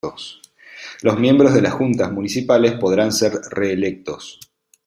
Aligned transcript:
Los 1.03 1.19
miembros 1.19 1.53
de 1.53 1.61
las 1.61 1.73
Juntas 1.73 2.11
Municipales 2.11 2.73
podrán 2.73 3.11
ser 3.11 3.33
reelectos. 3.51 4.39